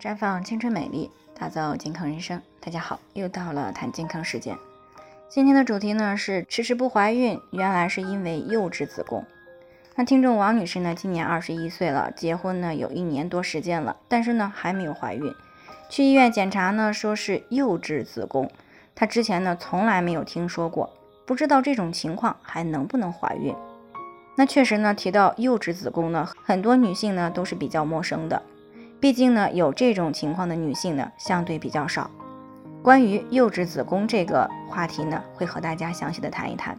[0.00, 2.40] 绽放青春美丽，打造健康人生。
[2.60, 4.54] 大家好，又到了谈健康时间。
[5.26, 9.24] 今天的主题呢是迟迟不怀孕，原来是因为幼稚子宫。
[9.94, 15.34] 那听众王女士呢，今年二十一岁了，结婚呢有一年多时间了，但是呢还没有怀孕。
[15.88, 18.50] 去医院检查呢，说是幼稚子宫。
[18.94, 20.92] 她之前呢从来没有听说过，
[21.24, 23.54] 不知道这种情况还能不能怀孕。
[24.36, 28.42] 那确实呢，提到幼稚子宫呢，很多女性呢都是比较陌生的。
[28.98, 32.10] 毕竟呢，有这种情况的女性呢，相对比较少。
[32.82, 36.78] 关于幼稚子宫这个话题呢，会和大家详细的谈一谈。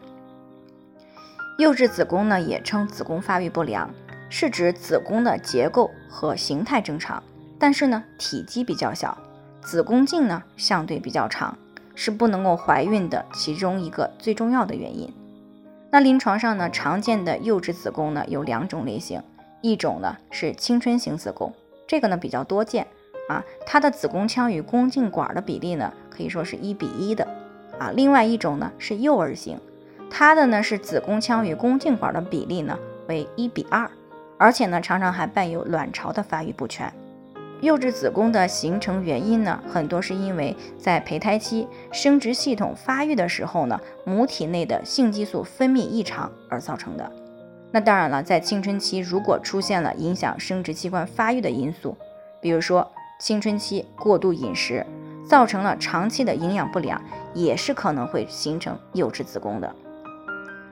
[1.60, 3.90] 幼稚子宫呢，也称子宫发育不良，
[4.30, 7.22] 是指子宫的结构和形态正常，
[7.60, 9.18] 但是呢，体积比较小，
[9.62, 11.58] 子宫颈呢相对比较长，
[11.94, 15.14] 是不能够怀孕的其中一个最重要的原因。
[15.92, 19.22] 那临床上呢，常见的幼稚子宫呢有两种类型，
[19.62, 21.54] 一种呢是青春型子宫。
[21.88, 22.86] 这个呢比较多见
[23.30, 27.28] 啊，它的子宫腔与宫颈管的比例呢可以说是一比一的
[27.80, 27.92] 啊。
[27.96, 29.60] 另外一种呢是幼儿型，
[30.10, 33.90] 它的呢是子宫腔与宫颈管的比例呢为一比二，
[34.38, 36.92] 而且呢常常还伴有卵巢的发育不全。
[37.60, 47.12] 幼稚子宫的形成原因呢，很多是因为在胚胎期生殖系统发育的时候呢，母体内的性激素分泌异常而造成的。
[47.72, 51.98] 那当然了，在青春期如果出现了影响生殖器官发育的因素，
[52.42, 54.86] 比如说青春期过度饮食，
[55.28, 57.02] 造成了长期的营养不良，
[57.34, 59.76] 也是可能会形成幼稚子宫的。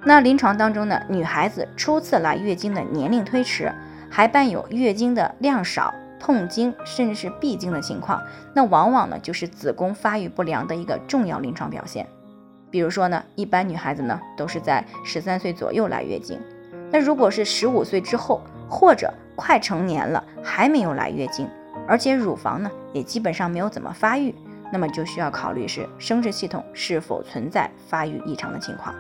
[0.06, 3.74] 那临床当中呢，女孩子初次来月经的年龄推迟，
[4.10, 8.22] 还伴有月经的量少、痛经，甚至是闭经的情况，
[8.54, 12.08] 那往往呢就是子宫发育不良的一个重要临床表现。
[12.72, 16.40] 比如说呢，一般女孩子呢都是在十三岁左右来月经。
[16.96, 21.46] 那如果是十五岁之后，或者快成年了还没有来月经，
[21.86, 24.34] 而且乳房呢也基本上没有怎么发育，
[24.72, 28.96] 那么就需要考虑是生殖系统是否存在发育异常的情况。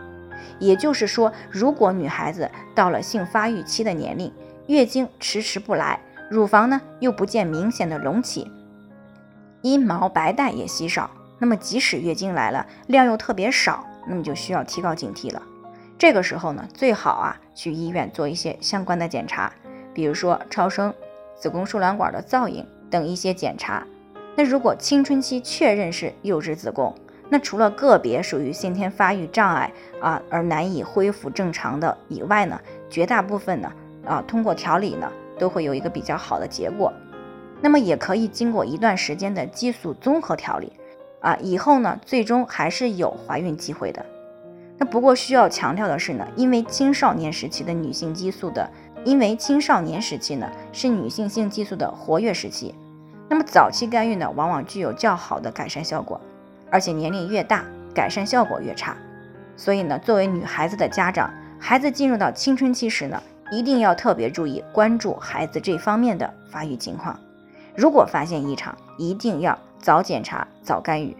[0.59, 4.29] 也就是说，如果女孩子到了性发育期的年龄，
[4.67, 5.97] 月经迟迟不来，
[6.29, 8.51] 乳房呢又不见明显的隆起，
[9.61, 11.09] 阴毛白带也稀少，
[11.39, 15.41] 那么即使月经来了，量又特别少，那么就需要提高警惕了。
[15.97, 19.51] 这个时候呢，最好啊去医院做一些相关的检查，
[19.93, 20.93] 比如说超声、
[21.35, 23.85] 子宫输卵管的造影等一些检查。
[24.35, 26.93] 那如果青春期确认是幼稚子宫，
[27.29, 33.71] 那除了个别属于先天发育障碍啊而难以恢复正常的以外呢，绝大部分呢
[34.05, 36.91] 啊通过调理呢都会有一个比较好的结果。
[37.61, 40.73] 那么也可以经过一段时间的激素综合调理
[41.21, 44.05] 啊，以后呢最终还是有怀孕机会的。
[44.77, 48.69] 那不过需要强调的是呢，因为青少年时期的女性激素的，
[49.05, 52.75] 因为青少年时期呢是女性性激素的活跃时期，
[53.29, 56.19] 那么早期干预呢往往具有较好的改善效果，
[56.69, 57.63] 而且年龄越大
[57.93, 58.97] 改善效果越差。
[59.55, 67.17] 所以呢，作为女孩子的家长，孩子进入到青春期时呢，一定要特别注意关注孩子这方面的发育情况。
[67.73, 71.15] 如果发现异常，一定要早检查早干预，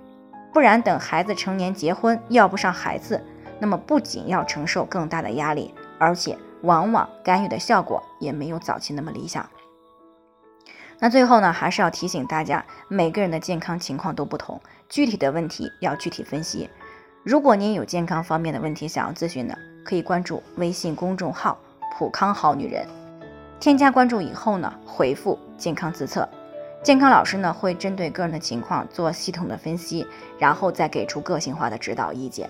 [0.53, 3.23] 不然等孩子成年结婚要不上孩子。
[3.59, 9.47] 那么不仅要承受更大的压力，而且往往干预的效果也没有早期那么理想。
[10.99, 16.69] 那最后呢，还是要提醒大家，每个人的健康情况都不同，具体的问题要具体分析。
[17.23, 21.57] 如果您有健康方面的问题想要咨询的，可以关注微信公众号
[21.97, 22.87] “普康好女人”，
[23.59, 26.27] 添加关注以后呢，回复“健康自测”，
[26.81, 30.07] 健康老师呢会针对个人的情况做系统的分析，
[30.39, 32.49] 然后再给出个性化的指导意见。